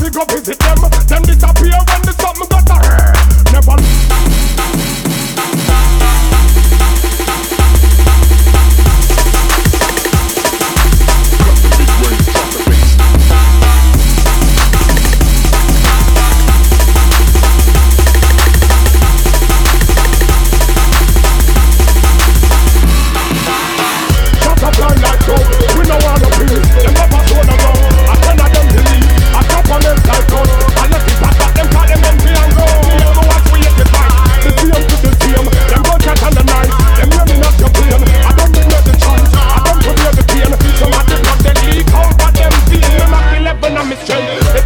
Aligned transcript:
have 0.00 0.12
go 0.12 0.24
visit 0.24 0.58
them. 0.58 0.78
Them 1.06 1.22
disappear 1.22 1.78
when 1.88 2.02
the 2.02 2.12
something 2.18 2.48
got 2.48 2.70
a 2.70 3.52
Never. 3.52 4.51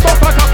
Papa 0.03 0.46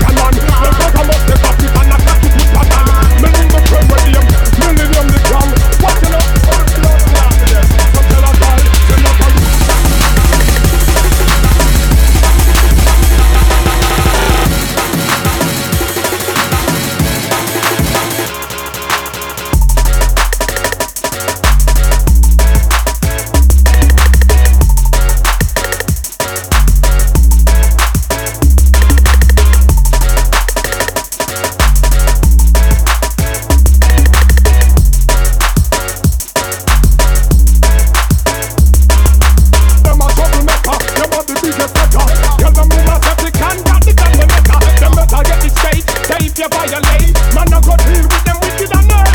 Girl. 42.12 42.52
Them 44.80 44.92
better 44.94 45.22
get 45.22 45.52
straight. 45.52 45.84
If 46.22 46.38
you 46.38 46.48
violate, 46.48 47.14
man, 47.34 47.52
I 47.52 47.60
go 47.60 47.76
deal 47.76 48.04
with 48.08 48.24
them 48.24 48.38
wicked 48.40 48.72
and 48.76 49.11